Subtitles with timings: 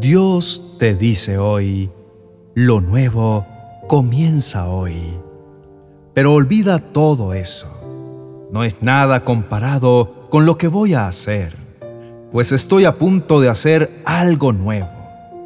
[0.00, 1.90] Dios te dice hoy,
[2.54, 3.44] lo nuevo
[3.88, 4.94] comienza hoy.
[6.14, 7.66] Pero olvida todo eso.
[8.52, 11.56] No es nada comparado con lo que voy a hacer,
[12.30, 14.88] pues estoy a punto de hacer algo nuevo.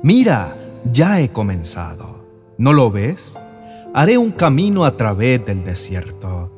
[0.03, 0.55] Mira,
[0.93, 2.27] ya he comenzado.
[2.59, 3.41] ¿No lo ves?
[3.95, 6.53] Haré un camino a través del desierto.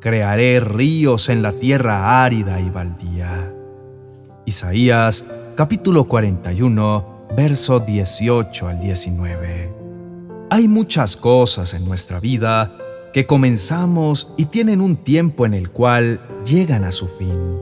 [0.00, 3.52] Crearé ríos en la tierra árida y baldía.
[4.46, 5.24] Isaías
[5.54, 9.70] capítulo 41 verso 18 al 19.
[10.50, 12.76] Hay muchas cosas en nuestra vida
[13.12, 17.58] que comenzamos y tienen un tiempo en el cual llegan a su fin.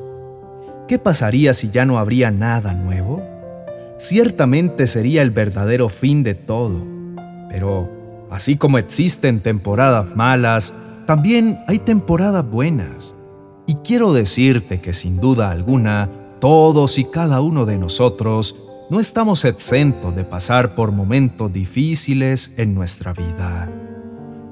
[0.89, 3.23] ¿Qué pasaría si ya no habría nada nuevo?
[3.97, 6.85] Ciertamente sería el verdadero fin de todo,
[7.49, 7.89] pero
[8.31, 10.75] así como existen temporadas malas,
[11.07, 13.15] también hay temporadas buenas.
[13.67, 18.57] Y quiero decirte que sin duda alguna, todos y cada uno de nosotros
[18.91, 23.71] no estamos exentos de pasar por momentos difíciles en nuestra vida,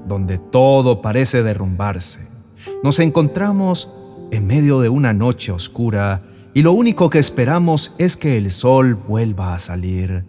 [0.07, 2.19] donde todo parece derrumbarse.
[2.83, 3.91] Nos encontramos
[4.31, 6.23] en medio de una noche oscura
[6.55, 10.25] y lo único que esperamos es que el sol vuelva a salir.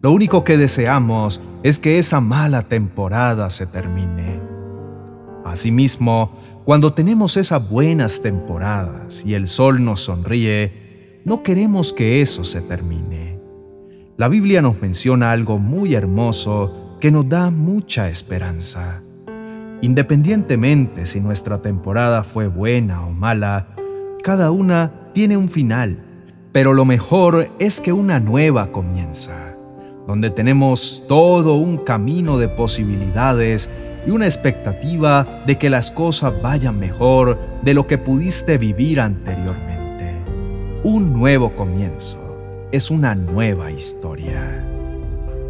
[0.00, 4.40] Lo único que deseamos es que esa mala temporada se termine.
[5.44, 12.44] Asimismo, cuando tenemos esas buenas temporadas y el sol nos sonríe, no queremos que eso
[12.44, 13.33] se termine.
[14.16, 19.02] La Biblia nos menciona algo muy hermoso que nos da mucha esperanza.
[19.82, 23.66] Independientemente si nuestra temporada fue buena o mala,
[24.22, 25.98] cada una tiene un final,
[26.52, 29.56] pero lo mejor es que una nueva comienza,
[30.06, 33.68] donde tenemos todo un camino de posibilidades
[34.06, 40.14] y una expectativa de que las cosas vayan mejor de lo que pudiste vivir anteriormente.
[40.84, 42.23] Un nuevo comienzo
[42.74, 44.60] es una nueva historia.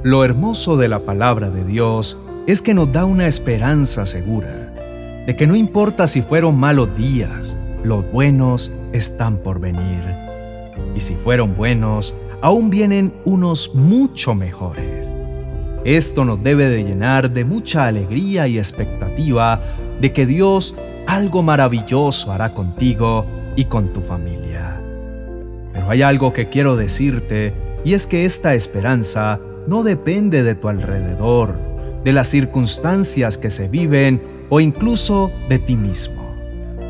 [0.03, 5.35] Lo hermoso de la palabra de Dios es que nos da una esperanza segura, de
[5.35, 10.05] que no importa si fueron malos días, los buenos están por venir.
[10.95, 15.11] Y si fueron buenos, aún vienen unos mucho mejores.
[15.87, 19.63] Esto nos debe de llenar de mucha alegría y expectativa
[19.99, 20.75] de que Dios
[21.07, 23.25] algo maravilloso hará contigo
[23.57, 24.84] y con tu familia.
[25.75, 27.53] Pero hay algo que quiero decirte
[27.85, 31.57] y es que esta esperanza no depende de tu alrededor,
[32.05, 36.35] de las circunstancias que se viven o incluso de ti mismo.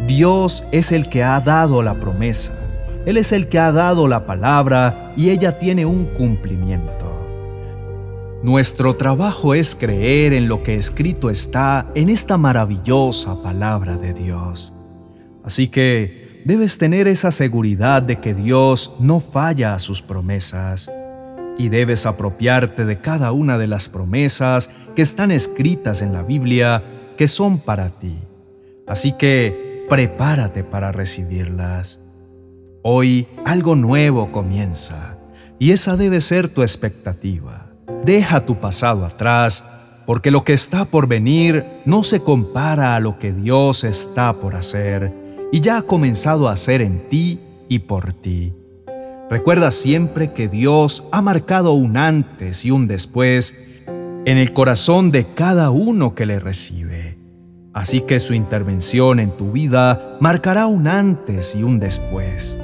[0.07, 2.53] Dios es el que ha dado la promesa,
[3.07, 7.05] Él es el que ha dado la palabra y ella tiene un cumplimiento.
[8.43, 14.75] Nuestro trabajo es creer en lo que escrito está en esta maravillosa palabra de Dios.
[15.43, 20.91] Así que debes tener esa seguridad de que Dios no falla a sus promesas
[21.57, 26.83] y debes apropiarte de cada una de las promesas que están escritas en la Biblia
[27.17, 28.19] que son para ti.
[28.87, 32.01] Así que prepárate para recibirlas.
[32.83, 35.17] Hoy algo nuevo comienza
[35.59, 37.71] y esa debe ser tu expectativa.
[38.05, 39.65] Deja tu pasado atrás
[40.05, 44.55] porque lo que está por venir no se compara a lo que Dios está por
[44.55, 45.24] hacer
[45.55, 47.39] y ya ha comenzado a hacer en ti
[47.69, 48.53] y por ti.
[49.31, 53.57] Recuerda siempre que Dios ha marcado un antes y un después
[53.87, 57.19] en el corazón de cada uno que le recibe.
[57.73, 62.59] Así que su intervención en tu vida marcará un antes y un después.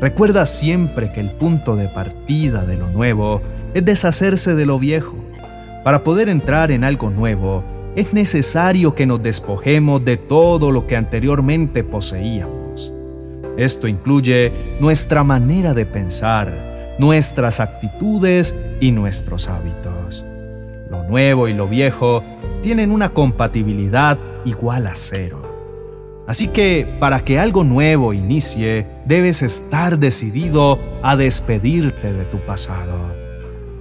[0.00, 3.40] Recuerda siempre que el punto de partida de lo nuevo
[3.72, 5.14] es deshacerse de lo viejo.
[5.84, 7.62] Para poder entrar en algo nuevo,
[7.96, 12.92] es necesario que nos despojemos de todo lo que anteriormente poseíamos.
[13.56, 20.24] Esto incluye nuestra manera de pensar, nuestras actitudes y nuestros hábitos.
[20.90, 22.22] Lo nuevo y lo viejo
[22.62, 25.42] tienen una compatibilidad igual a cero.
[26.26, 32.98] Así que para que algo nuevo inicie, debes estar decidido a despedirte de tu pasado.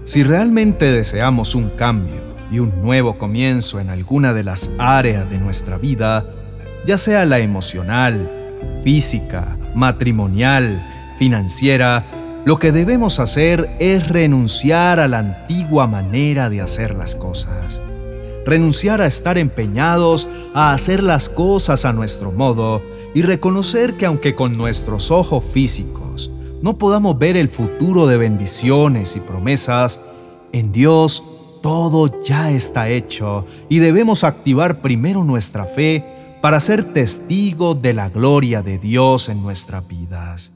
[0.03, 5.37] Si realmente deseamos un cambio, y un nuevo comienzo en alguna de las áreas de
[5.37, 6.25] nuestra vida,
[6.85, 8.29] ya sea la emocional,
[8.83, 12.05] física, matrimonial, financiera,
[12.45, 17.81] lo que debemos hacer es renunciar a la antigua manera de hacer las cosas.
[18.45, 22.81] Renunciar a estar empeñados a hacer las cosas a nuestro modo
[23.13, 26.31] y reconocer que aunque con nuestros ojos físicos
[26.61, 29.99] no podamos ver el futuro de bendiciones y promesas,
[30.51, 31.23] en Dios
[31.61, 36.03] todo ya está hecho y debemos activar primero nuestra fe
[36.41, 40.51] para ser testigos de la gloria de Dios en nuestras vidas.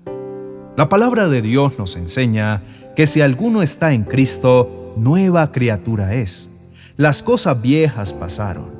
[0.77, 2.61] La palabra de Dios nos enseña
[2.95, 6.49] que si alguno está en Cristo, nueva criatura es.
[6.95, 8.71] Las cosas viejas pasaron.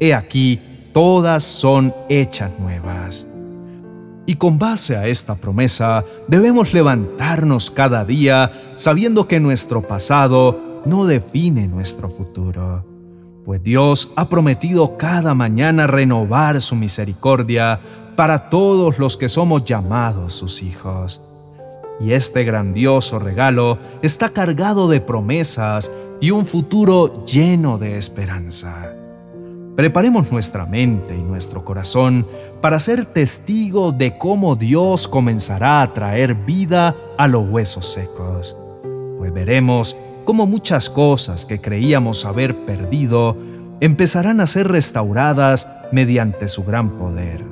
[0.00, 0.60] He aquí,
[0.92, 3.26] todas son hechas nuevas.
[4.26, 11.06] Y con base a esta promesa, debemos levantarnos cada día sabiendo que nuestro pasado no
[11.06, 12.84] define nuestro futuro,
[13.44, 17.80] pues Dios ha prometido cada mañana renovar su misericordia
[18.16, 21.20] para todos los que somos llamados sus hijos.
[22.00, 25.90] Y este grandioso regalo está cargado de promesas
[26.20, 28.92] y un futuro lleno de esperanza.
[29.76, 32.26] Preparemos nuestra mente y nuestro corazón
[32.60, 38.56] para ser testigos de cómo Dios comenzará a traer vida a los huesos secos,
[39.16, 43.36] pues veremos cómo muchas cosas que creíamos haber perdido
[43.80, 47.44] empezarán a ser restauradas mediante su gran poder.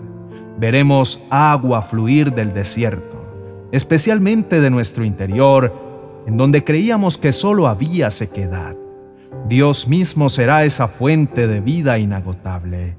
[0.59, 3.19] Veremos agua fluir del desierto
[3.73, 5.73] especialmente de nuestro interior,
[6.27, 8.77] en donde creíamos que solo había sequedad.
[9.49, 12.97] Dios mismo será esa fuente de vida inagotable.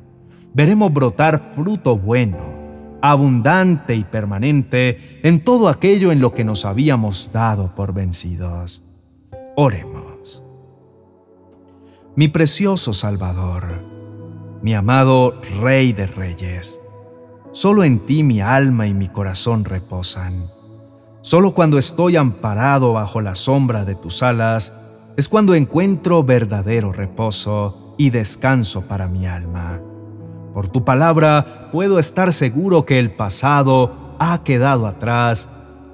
[0.54, 2.38] Veremos brotar fruto bueno,
[3.02, 8.84] abundante y permanente en todo aquello en lo que nos habíamos dado por vencidos.
[9.62, 10.42] Oremos.
[12.16, 13.84] Mi precioso Salvador,
[14.62, 16.80] mi amado Rey de Reyes,
[17.52, 20.50] solo en ti mi alma y mi corazón reposan.
[21.20, 24.74] Solo cuando estoy amparado bajo la sombra de tus alas
[25.18, 29.82] es cuando encuentro verdadero reposo y descanso para mi alma.
[30.54, 35.50] Por tu palabra puedo estar seguro que el pasado ha quedado atrás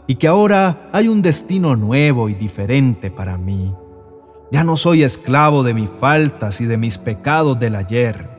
[0.07, 3.73] y que ahora hay un destino nuevo y diferente para mí.
[4.51, 8.29] Ya no soy esclavo de mis faltas y de mis pecados del ayer.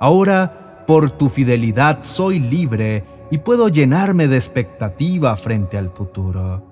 [0.00, 6.62] Ahora, por tu fidelidad, soy libre y puedo llenarme de expectativa frente al futuro.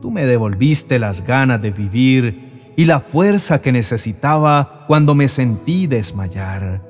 [0.00, 5.86] Tú me devolviste las ganas de vivir y la fuerza que necesitaba cuando me sentí
[5.86, 6.82] desmayar.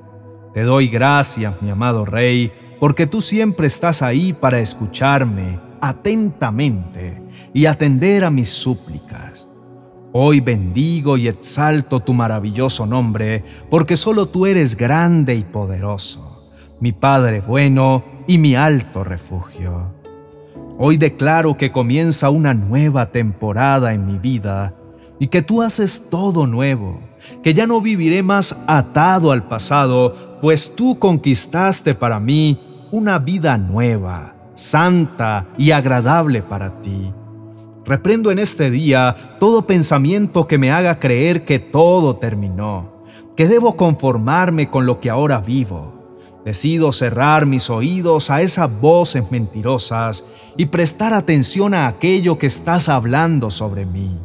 [0.53, 7.21] Te doy gracias, mi amado Rey, porque tú siempre estás ahí para escucharme atentamente
[7.53, 9.51] y atender a mis súplicas.
[10.13, 16.51] Hoy bendigo y exalto tu maravilloso nombre, porque solo tú eres grande y poderoso,
[16.81, 19.93] mi Padre bueno y mi alto refugio.
[20.79, 24.75] Hoy declaro que comienza una nueva temporada en mi vida
[25.19, 27.01] y que tú haces todo nuevo,
[27.43, 32.59] que ya no viviré más atado al pasado, pues tú conquistaste para mí
[32.91, 37.13] una vida nueva, santa y agradable para ti.
[37.85, 43.05] Reprendo en este día todo pensamiento que me haga creer que todo terminó,
[43.37, 45.95] que debo conformarme con lo que ahora vivo
[46.45, 50.27] Decido cerrar mis oídos a esas voces mentirosas
[50.59, 54.19] y prestar atención a aquello que estás hablando sobre mí.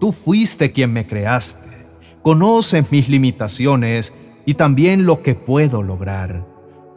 [0.00, 1.86] Tú fuiste quien me creaste,
[2.22, 4.14] conoces mis limitaciones
[4.46, 6.46] y también lo que puedo lograr.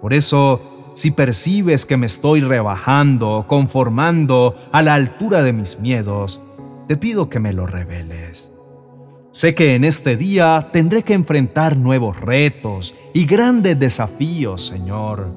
[0.01, 0.61] Por eso,
[0.97, 6.41] si percibes que me estoy rebajando, conformando a la altura de mis miedos,
[6.87, 8.51] te pido que me lo reveles.
[9.29, 15.27] Sé que en este día tendré que enfrentar nuevos retos y grandes desafíos, Señor,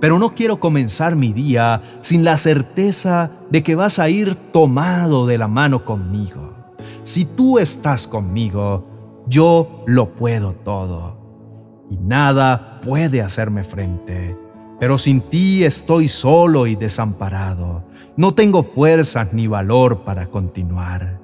[0.00, 5.26] pero no quiero comenzar mi día sin la certeza de que vas a ir tomado
[5.26, 6.76] de la mano conmigo.
[7.02, 14.47] Si tú estás conmigo, yo lo puedo todo y nada puede hacerme frente.
[14.78, 17.82] Pero sin ti estoy solo y desamparado.
[18.16, 21.18] No tengo fuerzas ni valor para continuar.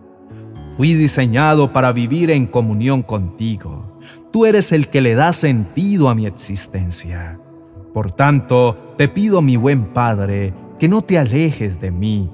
[0.76, 4.00] Fui diseñado para vivir en comunión contigo.
[4.32, 7.38] Tú eres el que le da sentido a mi existencia.
[7.92, 12.28] Por tanto, te pido, mi buen Padre, que no te alejes de mí.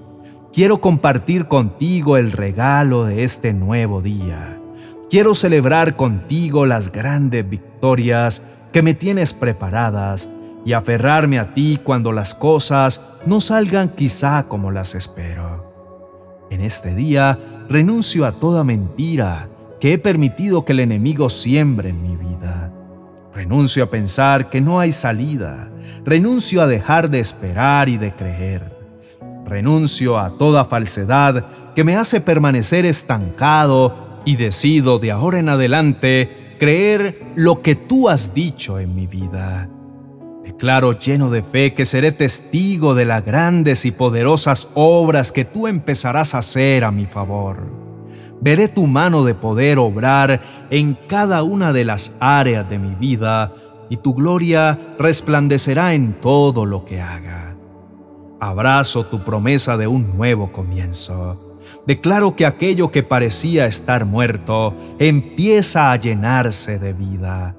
[0.55, 4.59] Quiero compartir contigo el regalo de este nuevo día.
[5.11, 10.31] Quiero celebrar contigo las grandes victorias que me tienes preparadas
[10.65, 16.49] y aferrarme a ti cuando las cosas no salgan quizá como las espero.
[16.51, 17.39] En este día
[17.69, 19.49] renuncio a toda mentira
[19.81, 22.71] que he permitido que el enemigo siembre en mi vida.
[23.35, 25.71] Renuncio a pensar que no hay salida.
[26.05, 28.77] Renuncio a dejar de esperar y de creer.
[29.47, 36.57] Renuncio a toda falsedad que me hace permanecer estancado y decido de ahora en adelante
[36.59, 39.69] creer lo que tú has dicho en mi vida.
[40.51, 45.69] Declaro lleno de fe que seré testigo de las grandes y poderosas obras que tú
[45.69, 47.59] empezarás a hacer a mi favor.
[48.41, 53.55] Veré tu mano de poder obrar en cada una de las áreas de mi vida
[53.91, 57.55] y tu gloria resplandecerá en todo lo que haga.
[58.41, 61.61] Abrazo tu promesa de un nuevo comienzo.
[61.87, 67.55] Declaro que aquello que parecía estar muerto empieza a llenarse de vida,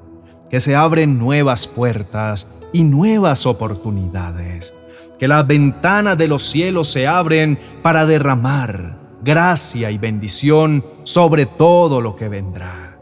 [0.49, 4.73] que se abren nuevas puertas y nuevas oportunidades,
[5.19, 12.01] que las ventanas de los cielos se abren para derramar gracia y bendición sobre todo
[12.01, 12.97] lo que vendrá.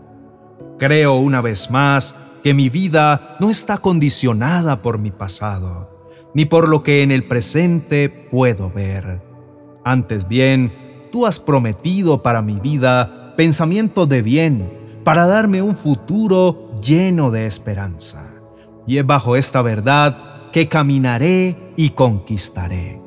[0.77, 5.99] Creo una vez más que mi vida no está condicionada por mi pasado
[6.33, 9.21] ni por lo que en el presente puedo ver.
[9.83, 10.73] Antes bien,
[11.11, 14.73] tú has prometido para mi vida pensamiento de bien,
[15.03, 18.28] para darme un futuro lleno de esperanza.
[18.87, 22.99] Y es bajo esta verdad que caminaré y conquistaré.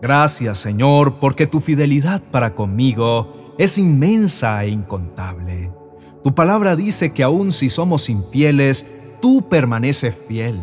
[0.00, 5.70] Gracias Señor, porque tu fidelidad para conmigo es inmensa e incontable.
[6.24, 8.86] Tu palabra dice que aun si somos infieles,
[9.20, 10.62] tú permaneces fiel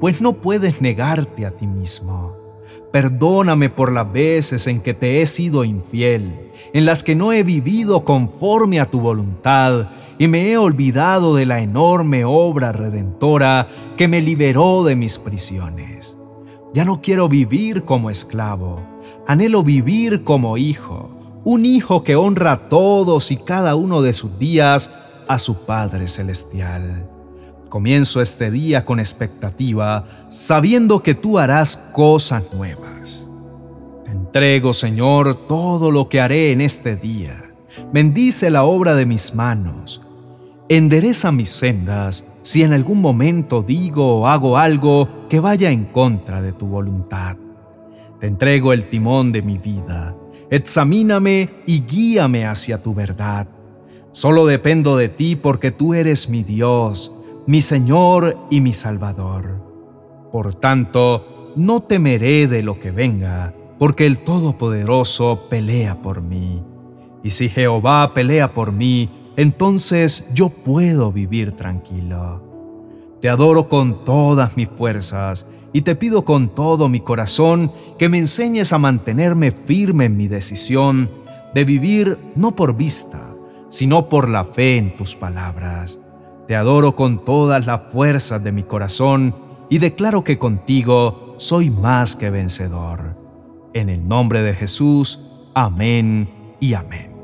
[0.00, 2.36] pues no puedes negarte a ti mismo.
[2.96, 7.42] Perdóname por las veces en que te he sido infiel, en las que no he
[7.42, 14.08] vivido conforme a tu voluntad y me he olvidado de la enorme obra redentora que
[14.08, 16.16] me liberó de mis prisiones.
[16.72, 18.80] Ya no quiero vivir como esclavo,
[19.26, 21.10] anhelo vivir como hijo,
[21.44, 24.90] un hijo que honra todos y cada uno de sus días
[25.28, 27.10] a su Padre Celestial.
[27.68, 33.28] Comienzo este día con expectativa, sabiendo que tú harás cosas nuevas.
[34.04, 37.50] Te entrego, Señor, todo lo que haré en este día.
[37.92, 40.00] Bendice la obra de mis manos.
[40.68, 46.40] Endereza mis sendas si en algún momento digo o hago algo que vaya en contra
[46.40, 47.36] de tu voluntad.
[48.20, 50.14] Te entrego el timón de mi vida.
[50.50, 53.48] Examíname y guíame hacia tu verdad.
[54.12, 57.12] Solo dependo de ti porque tú eres mi Dios
[57.46, 59.62] mi Señor y mi Salvador.
[60.32, 66.62] Por tanto, no temeré de lo que venga, porque el Todopoderoso pelea por mí.
[67.22, 72.42] Y si Jehová pelea por mí, entonces yo puedo vivir tranquilo.
[73.20, 78.18] Te adoro con todas mis fuerzas y te pido con todo mi corazón que me
[78.18, 81.08] enseñes a mantenerme firme en mi decisión
[81.54, 83.30] de vivir no por vista,
[83.68, 85.98] sino por la fe en tus palabras
[86.46, 89.34] te adoro con todas las fuerzas de mi corazón
[89.68, 93.16] y declaro que contigo soy más que vencedor.
[93.74, 95.20] En el nombre de Jesús,
[95.54, 96.28] amén
[96.60, 97.15] y amén.